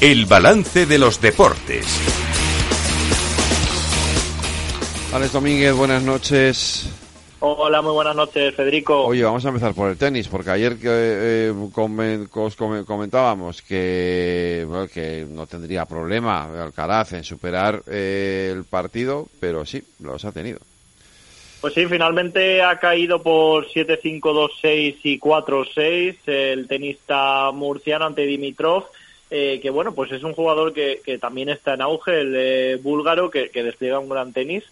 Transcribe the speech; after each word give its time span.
El 0.00 0.26
balance 0.26 0.86
de 0.86 0.98
los 0.98 1.20
deportes. 1.20 1.86
Alex 5.12 5.32
Domínguez, 5.32 5.72
buenas 5.74 6.02
noches. 6.02 6.90
Hola, 7.40 7.80
muy 7.82 7.92
buenas 7.92 8.16
noches, 8.16 8.54
Federico. 8.54 9.04
Oye, 9.04 9.22
vamos 9.22 9.44
a 9.44 9.48
empezar 9.48 9.72
por 9.74 9.90
el 9.90 9.96
tenis, 9.96 10.28
porque 10.28 10.50
ayer 10.50 10.76
que 10.78 10.88
eh, 10.90 11.52
comen- 11.72 12.28
os 12.32 12.56
come- 12.56 12.84
comentábamos 12.84 13.62
que, 13.62 14.64
bueno, 14.68 14.88
que 14.88 15.26
no 15.28 15.46
tendría 15.46 15.84
problema 15.86 16.44
Alcaraz 16.62 17.12
en 17.12 17.24
superar 17.24 17.82
eh, 17.86 18.52
el 18.54 18.64
partido, 18.64 19.28
pero 19.40 19.64
sí, 19.64 19.82
los 20.00 20.24
ha 20.24 20.32
tenido. 20.32 20.58
Pues 21.60 21.72
sí, 21.74 21.86
finalmente 21.86 22.62
ha 22.62 22.78
caído 22.78 23.22
por 23.22 23.66
7-5, 23.68 24.20
2-6 24.62 24.96
y 25.04 25.18
4-6 25.18 26.16
el 26.26 26.68
tenista 26.68 27.50
murciano 27.52 28.06
ante 28.06 28.22
Dimitrov, 28.22 28.84
eh, 29.30 29.58
que 29.60 29.70
bueno, 29.70 29.94
pues 29.94 30.12
es 30.12 30.22
un 30.22 30.34
jugador 30.34 30.72
que, 30.72 31.00
también 31.20 31.48
está 31.48 31.74
en 31.74 31.82
auge, 31.82 32.20
el 32.20 32.78
búlgaro, 32.78 33.30
que, 33.30 33.50
que 33.50 33.62
despliega 33.62 33.98
un 33.98 34.08
gran 34.08 34.32
tenis. 34.32 34.64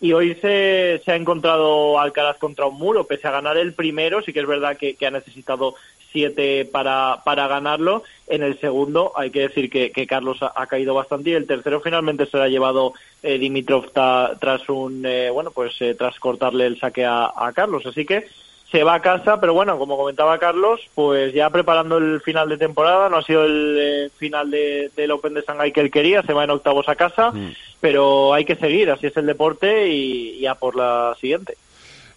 Y 0.00 0.14
hoy 0.14 0.34
se, 0.36 1.02
se 1.04 1.12
ha 1.12 1.16
encontrado 1.16 2.00
Alcaraz 2.00 2.38
contra 2.38 2.66
un 2.66 2.78
muro, 2.78 3.04
pese 3.04 3.28
a 3.28 3.32
ganar 3.32 3.58
el 3.58 3.74
primero, 3.74 4.22
sí 4.22 4.32
que 4.32 4.40
es 4.40 4.46
verdad 4.46 4.78
que, 4.78 4.96
ha 5.06 5.10
necesitado 5.10 5.74
siete 6.10 6.64
para, 6.64 7.20
para 7.22 7.46
ganarlo. 7.48 8.02
En 8.26 8.42
el 8.42 8.58
segundo 8.58 9.12
hay 9.14 9.30
que 9.30 9.40
decir 9.40 9.68
que, 9.68 9.92
que 9.92 10.06
Carlos 10.06 10.38
ha, 10.42 10.66
caído 10.66 10.94
bastante 10.94 11.30
y 11.30 11.34
el 11.34 11.46
tercero 11.46 11.80
finalmente 11.82 12.24
se 12.26 12.38
lo 12.38 12.44
ha 12.44 12.48
llevado 12.48 12.94
eh, 13.22 13.38
Dimitrov 13.38 13.90
tras 13.92 14.68
un 14.70 15.04
eh, 15.04 15.30
bueno 15.30 15.50
pues 15.50 15.74
eh, 15.80 15.94
tras 15.94 16.18
cortarle 16.18 16.66
el 16.66 16.80
saque 16.80 17.04
a, 17.04 17.30
a 17.36 17.52
Carlos. 17.52 17.84
Así 17.84 18.06
que 18.06 18.26
se 18.70 18.84
va 18.84 18.94
a 18.94 19.02
casa, 19.02 19.40
pero 19.40 19.52
bueno, 19.52 19.78
como 19.78 19.96
comentaba 19.96 20.38
Carlos, 20.38 20.80
pues 20.94 21.34
ya 21.34 21.50
preparando 21.50 21.98
el 21.98 22.20
final 22.20 22.48
de 22.48 22.58
temporada, 22.58 23.08
no 23.08 23.16
ha 23.16 23.22
sido 23.22 23.44
el 23.44 23.76
eh, 23.78 24.10
final 24.16 24.50
de, 24.50 24.90
del 24.96 25.10
Open 25.10 25.34
de 25.34 25.42
Shanghai 25.42 25.72
que 25.72 25.80
él 25.80 25.90
quería, 25.90 26.22
se 26.22 26.32
va 26.32 26.44
en 26.44 26.50
octavos 26.50 26.88
a 26.88 26.94
casa, 26.94 27.32
pero 27.80 28.32
hay 28.32 28.44
que 28.44 28.56
seguir, 28.56 28.90
así 28.90 29.08
es 29.08 29.16
el 29.16 29.26
deporte 29.26 29.88
y, 29.88 30.38
y 30.38 30.46
a 30.46 30.54
por 30.54 30.76
la 30.76 31.16
siguiente. 31.20 31.56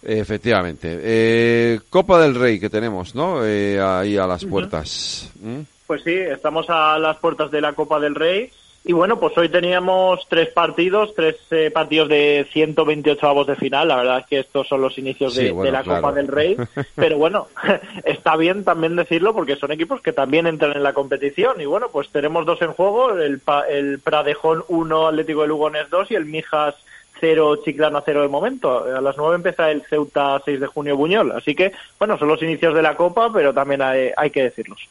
Efectivamente. 0.04 1.00
Eh, 1.02 1.80
Copa 1.88 2.20
del 2.20 2.34
Rey 2.34 2.60
que 2.60 2.68
tenemos, 2.68 3.14
¿no? 3.14 3.44
Eh, 3.44 3.80
ahí 3.80 4.16
a 4.18 4.26
las 4.26 4.44
puertas. 4.44 5.32
¿Mm? 5.40 5.60
Pues 5.86 6.02
sí, 6.02 6.14
estamos 6.14 6.66
a 6.68 6.98
las 6.98 7.16
puertas 7.18 7.50
de 7.50 7.60
la 7.60 7.72
Copa 7.72 7.98
del 7.98 8.14
Rey. 8.14 8.50
Y 8.86 8.92
bueno, 8.92 9.18
pues 9.18 9.36
hoy 9.38 9.48
teníamos 9.48 10.26
tres 10.28 10.50
partidos, 10.50 11.14
tres 11.14 11.36
eh, 11.50 11.70
partidos 11.70 12.06
de 12.10 12.46
128 12.52 13.26
avos 13.26 13.46
de 13.46 13.56
final. 13.56 13.88
La 13.88 13.96
verdad 13.96 14.18
es 14.18 14.26
que 14.26 14.38
estos 14.40 14.68
son 14.68 14.82
los 14.82 14.98
inicios 14.98 15.32
Sí, 15.32 15.44
de, 15.44 15.52
bueno, 15.52 15.64
de 15.64 15.72
la 15.72 15.82
claro. 15.82 16.02
Copa 16.02 16.12
del 16.14 16.28
Rey. 16.28 16.54
Pero 16.94 17.16
bueno, 17.16 17.48
está 18.04 18.36
bien 18.36 18.62
también 18.62 18.94
decirlo 18.94 19.32
porque 19.32 19.56
son 19.56 19.72
equipos 19.72 20.02
que 20.02 20.12
también 20.12 20.46
entran 20.46 20.76
en 20.76 20.82
la 20.82 20.92
competición. 20.92 21.62
Y 21.62 21.64
bueno, 21.64 21.88
pues 21.90 22.10
tenemos 22.10 22.44
dos 22.44 22.60
en 22.60 22.72
juego, 22.72 23.12
el, 23.12 23.40
el 23.70 24.00
Pradejón 24.00 24.64
1, 24.68 25.08
Atlético 25.08 25.42
de 25.42 25.48
Lugones 25.48 25.88
2 25.88 26.10
y 26.10 26.14
el 26.16 26.26
Mijas 26.26 26.74
0, 27.20 27.60
Chiclana 27.64 28.02
0 28.04 28.20
de 28.20 28.28
momento. 28.28 28.84
A 28.84 29.00
las 29.00 29.16
9 29.16 29.36
empieza 29.36 29.70
el 29.70 29.80
Ceuta 29.88 30.42
6 30.44 30.60
de 30.60 30.66
junio 30.66 30.94
Buñol. 30.94 31.32
Así 31.32 31.54
que, 31.54 31.72
bueno, 31.98 32.18
son 32.18 32.28
los 32.28 32.42
inicios 32.42 32.74
de 32.74 32.82
la 32.82 32.96
Copa, 32.96 33.32
pero 33.32 33.54
también 33.54 33.80
hay, 33.80 34.10
hay 34.14 34.28
que 34.28 34.42
decirlos. 34.42 34.86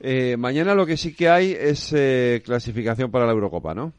Eh, 0.00 0.36
mañana 0.38 0.74
lo 0.74 0.86
que 0.86 0.96
sí 0.96 1.14
que 1.14 1.28
hay 1.28 1.52
es 1.52 1.92
eh, 1.92 2.42
clasificación 2.44 3.10
para 3.10 3.26
la 3.26 3.32
Eurocopa, 3.32 3.74
¿no? 3.74 3.92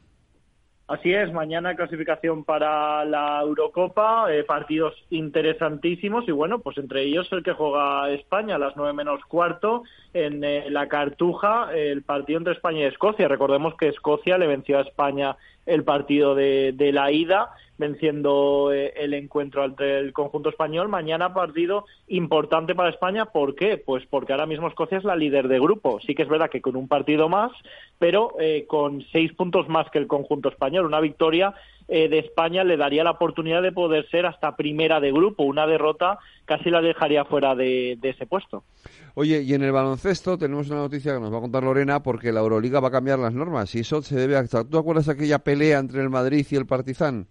Así 0.88 1.14
es, 1.14 1.32
mañana 1.32 1.76
clasificación 1.76 2.44
para 2.44 3.04
la 3.04 3.40
Eurocopa, 3.40 4.26
eh, 4.30 4.42
partidos 4.44 4.94
interesantísimos 5.10 6.28
y 6.28 6.32
bueno, 6.32 6.58
pues 6.58 6.76
entre 6.76 7.04
ellos 7.04 7.28
el 7.32 7.42
que 7.42 7.52
juega 7.52 8.10
España 8.10 8.56
a 8.56 8.58
las 8.58 8.76
nueve 8.76 8.92
menos 8.92 9.24
cuarto 9.26 9.84
en 10.12 10.42
eh, 10.44 10.68
la 10.70 10.88
Cartuja, 10.88 11.72
el 11.72 12.02
partido 12.02 12.40
entre 12.40 12.54
España 12.54 12.80
y 12.80 12.84
Escocia. 12.84 13.28
Recordemos 13.28 13.74
que 13.76 13.88
Escocia 13.88 14.36
le 14.36 14.48
venció 14.48 14.78
a 14.78 14.82
España 14.82 15.36
el 15.64 15.84
partido 15.84 16.34
de 16.34 16.90
la 16.92 17.12
ida, 17.12 17.52
venciendo 17.82 18.72
eh, 18.72 18.94
el 18.96 19.12
encuentro 19.12 19.64
entre 19.64 19.98
el 19.98 20.12
conjunto 20.12 20.48
español. 20.50 20.88
Mañana 20.88 21.34
partido 21.34 21.84
importante 22.06 22.76
para 22.76 22.90
España, 22.90 23.26
¿por 23.26 23.56
qué? 23.56 23.76
Pues 23.76 24.04
porque 24.08 24.32
ahora 24.32 24.46
mismo 24.46 24.68
Escocia 24.68 24.98
es 24.98 25.04
la 25.04 25.16
líder 25.16 25.48
de 25.48 25.58
grupo. 25.58 25.98
Sí 26.06 26.14
que 26.14 26.22
es 26.22 26.28
verdad 26.28 26.48
que 26.48 26.60
con 26.60 26.76
un 26.76 26.86
partido 26.86 27.28
más, 27.28 27.50
pero 27.98 28.36
eh, 28.38 28.66
con 28.68 29.04
seis 29.10 29.32
puntos 29.32 29.68
más 29.68 29.90
que 29.90 29.98
el 29.98 30.06
conjunto 30.06 30.48
español. 30.48 30.86
Una 30.86 31.00
victoria 31.00 31.54
eh, 31.88 32.08
de 32.08 32.20
España 32.20 32.62
le 32.62 32.76
daría 32.76 33.02
la 33.02 33.10
oportunidad 33.10 33.62
de 33.62 33.72
poder 33.72 34.08
ser 34.10 34.26
hasta 34.26 34.54
primera 34.54 35.00
de 35.00 35.10
grupo. 35.10 35.42
Una 35.42 35.66
derrota 35.66 36.20
casi 36.44 36.70
la 36.70 36.80
dejaría 36.80 37.24
fuera 37.24 37.56
de, 37.56 37.98
de 38.00 38.10
ese 38.10 38.26
puesto. 38.26 38.62
Oye, 39.14 39.42
y 39.42 39.54
en 39.54 39.62
el 39.62 39.72
baloncesto 39.72 40.38
tenemos 40.38 40.70
una 40.70 40.80
noticia 40.80 41.14
que 41.14 41.20
nos 41.20 41.32
va 41.32 41.38
a 41.38 41.40
contar 41.42 41.64
Lorena 41.64 42.02
porque 42.02 42.32
la 42.32 42.40
Euroliga 42.40 42.80
va 42.80 42.88
a 42.88 42.92
cambiar 42.92 43.18
las 43.18 43.34
normas 43.34 43.74
y 43.74 43.80
eso 43.80 44.00
se 44.02 44.14
debe 44.14 44.36
a... 44.36 44.46
¿Tú 44.46 44.78
acuerdas 44.78 45.08
aquella 45.08 45.40
pelea 45.40 45.80
entre 45.80 46.00
el 46.00 46.10
Madrid 46.10 46.46
y 46.48 46.56
el 46.56 46.66
Partizan? 46.66 47.26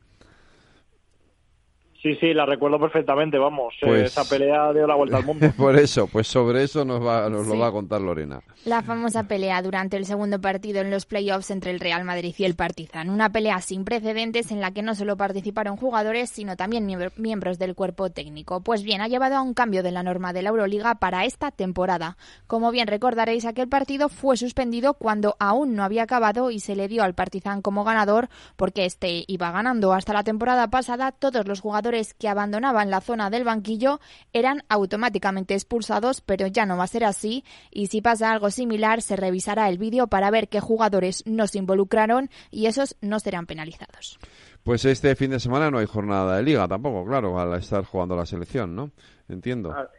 Sí, 2.02 2.16
sí, 2.16 2.34
la 2.34 2.48
recuerdo 2.48 2.80
perfectamente, 2.80 3.38
vamos. 3.38 3.76
eh, 3.82 3.86
Pues- 3.86 4.04
esa 4.18 4.24
pelea 4.28 4.74
dio 4.74 4.88
la 4.88 4.96
vuelta 4.96 5.18
al 5.18 5.26
mundo. 5.26 5.46
Por 5.58 5.78
eso, 5.78 6.08
pues 6.08 6.26
sobre 6.28 6.64
eso 6.64 6.84
nos, 6.84 7.00
va, 7.06 7.30
nos 7.30 7.46
lo 7.46 7.54
Sí. 7.54 7.60
va 7.60 7.68
a 7.68 7.72
contar 7.72 8.02
Lorena. 8.02 8.42
La 8.66 8.82
famosa 8.82 9.28
pelea 9.28 9.62
durante 9.62 9.98
el 9.98 10.06
segundo 10.06 10.42
partido 10.42 10.82
en 10.82 10.90
los 10.90 11.06
playoffs 11.06 11.52
entre 11.52 11.70
el 11.70 11.80
Real 11.80 12.04
Madrid 12.04 12.34
y 12.36 12.44
el 12.46 12.56
Partizan. 12.56 13.12
Una 13.12 13.32
pelea 13.32 13.62
sin 13.62 13.86
precedentes 13.86 14.52
en 14.52 14.62
la 14.62 14.72
que 14.72 14.82
no 14.82 14.96
solo 14.96 15.16
participaron 15.16 15.78
jugadores, 15.78 16.32
sino 16.32 16.56
también 16.56 16.88
miembro- 16.88 17.12
miembros 17.18 17.60
del 17.60 17.76
cuerpo 17.76 18.10
técnico. 18.10 18.62
Pues 18.62 18.82
bien, 18.82 19.02
ha 19.02 19.08
llevado 19.08 19.36
a 19.36 19.42
un 19.44 19.54
cambio 19.54 19.84
de 19.84 19.92
la 19.92 20.02
norma 20.02 20.34
de 20.34 20.42
la 20.42 20.50
Euroliga 20.50 20.96
para 20.96 21.26
esta 21.26 21.52
temporada. 21.52 22.18
Como 22.48 22.72
bien 22.72 22.88
recordaréis, 22.88 23.46
aquel 23.46 23.68
partido 23.70 24.10
fue 24.10 24.38
suspendido 24.38 24.96
cuando 24.96 25.36
aún 25.40 25.76
no 25.76 25.84
había 25.84 26.02
acabado 26.04 26.50
y 26.50 26.60
se 26.62 26.76
le 26.76 26.88
dio 26.88 27.04
al 27.04 27.14
Partizan 27.14 27.62
como 27.62 27.84
ganador 27.84 28.28
porque 28.56 28.86
este 28.86 29.24
iba 29.28 29.52
ganando 29.52 29.94
hasta 29.94 30.14
la 30.14 30.24
temporada 30.24 30.68
pasada. 30.70 31.12
Todos 31.12 31.48
los 31.48 31.60
jugadores 31.62 31.91
que 32.18 32.28
abandonaban 32.28 32.90
la 32.90 33.02
zona 33.02 33.30
del 33.30 33.44
banquillo 33.44 34.00
eran 34.34 34.64
automáticamente 34.70 35.54
expulsados, 35.54 36.22
pero 36.22 36.48
ya 36.48 36.66
no 36.66 36.78
va 36.78 36.86
a 36.86 36.88
ser 36.88 37.04
así 37.04 37.44
y 37.70 37.88
si 37.88 38.02
pasa 38.02 38.32
algo 38.32 38.50
similar 38.52 39.02
se 39.02 39.16
revisará 39.16 39.70
el 39.70 39.78
vídeo 39.78 40.08
para 40.08 40.32
ver 40.32 40.48
qué 40.48 40.60
jugadores 40.60 41.24
no 41.26 41.48
se 41.48 41.60
involucraron 41.60 42.30
y 42.50 42.68
esos 42.68 42.96
no 43.02 43.20
serán 43.20 43.46
penalizados. 43.46 44.20
Pues 44.64 44.86
este 44.86 45.16
fin 45.16 45.32
de 45.32 45.40
semana 45.40 45.72
no 45.72 45.80
hay 45.80 45.88
jornada 45.88 46.38
de 46.38 46.44
liga 46.44 46.68
tampoco, 46.68 47.06
claro, 47.06 47.40
al 47.40 47.54
estar 47.56 47.84
jugando 47.84 48.16
la 48.16 48.26
selección, 48.26 48.76
¿no? 48.76 48.92
Entiendo. 49.28 49.72
Ah, 49.72 49.90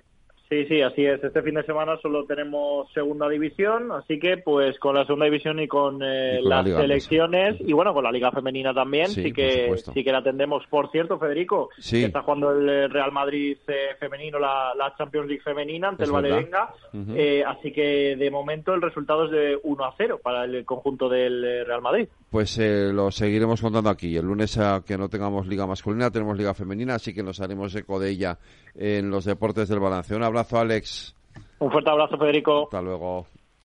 Sí, 0.52 0.66
sí, 0.66 0.82
así 0.82 1.06
es. 1.06 1.24
Este 1.24 1.40
fin 1.40 1.54
de 1.54 1.62
semana 1.62 1.96
solo 2.02 2.26
tenemos 2.26 2.86
segunda 2.92 3.26
división, 3.26 3.90
así 3.90 4.18
que 4.18 4.36
pues 4.36 4.78
con 4.78 4.94
la 4.94 5.06
segunda 5.06 5.24
división 5.24 5.58
y 5.60 5.66
con, 5.66 6.02
eh, 6.02 6.40
Y 6.40 6.40
con 6.42 6.50
la 6.50 6.56
las 6.56 6.66
Liga 6.66 6.80
selecciones 6.82 7.56
y 7.60 7.72
bueno, 7.72 7.94
con 7.94 8.04
la 8.04 8.12
liga 8.12 8.30
femenina 8.30 8.74
también, 8.74 9.06
Sí, 9.08 9.22
sí, 9.22 9.32
que 9.32 9.74
sí 9.94 10.04
que 10.04 10.12
la 10.12 10.18
atendemos. 10.18 10.66
Por 10.68 10.90
cierto, 10.90 11.18
Federico, 11.18 11.70
Sí. 11.78 12.00
que 12.00 12.04
está 12.08 12.20
jugando 12.20 12.50
el 12.52 12.68
eh, 12.68 12.88
Real 12.88 13.12
Madrid 13.12 13.56
eh, 13.66 13.96
femenino, 13.98 14.38
la, 14.38 14.74
la 14.76 14.94
Champions 14.94 15.26
League 15.26 15.42
femenina 15.42 15.88
ante 15.88 16.02
Es 16.02 16.10
el. 16.10 16.12
Valerenga, 16.12 16.68
Ujú. 16.92 17.14
eh, 17.16 17.42
así 17.46 17.72
que 17.72 18.14
de 18.16 18.30
momento 18.30 18.74
el 18.74 18.82
resultado 18.82 19.24
es 19.24 19.30
de 19.30 19.58
1 19.62 19.84
a 19.86 19.94
0 19.96 20.20
para 20.22 20.44
el 20.44 20.66
conjunto 20.66 21.08
del 21.08 21.42
eh, 21.42 21.64
Real 21.64 21.80
Madrid. 21.80 22.08
Pues 22.28 22.58
eh, 22.58 22.90
lo 22.92 23.10
seguiremos 23.10 23.62
contando 23.62 23.88
aquí. 23.88 24.14
El 24.18 24.26
lunes, 24.26 24.58
a 24.58 24.82
que 24.86 24.98
no 24.98 25.08
tengamos 25.08 25.46
liga 25.46 25.66
masculina, 25.66 26.10
tenemos 26.10 26.36
liga 26.36 26.52
femenina, 26.52 26.96
así 26.96 27.14
que 27.14 27.22
nos 27.22 27.40
haremos 27.40 27.74
eco 27.74 27.98
de 27.98 28.10
ella 28.10 28.38
en 28.74 29.10
los 29.10 29.24
deportes 29.24 29.68
del 29.68 29.80
balance. 29.80 30.14
Un 30.14 30.22
abrazo, 30.42 30.58
Alex. 30.58 31.14
Un 31.58 31.70
fuerte 31.70 31.90
abrazo, 31.90 32.18
Federico. 32.18 32.64
Hasta 32.64 32.82
luego. 32.82 33.26